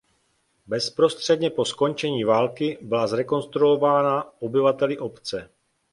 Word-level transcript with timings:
Bezprostředně 0.67 1.49
po 1.49 1.65
skončení 1.65 2.23
války 2.23 2.77
byla 2.81 3.07
zrekonstruována 3.07 4.41
obyvateli 4.41 4.97
obce. 4.97 5.49